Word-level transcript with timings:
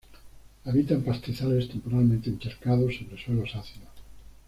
Habita 0.65 0.95
en 0.95 1.03
pastizales 1.03 1.69
temporalmente 1.69 2.31
encharcados 2.31 2.95
sobre 2.95 3.23
suelos 3.23 3.55
ácidos. 3.55 3.89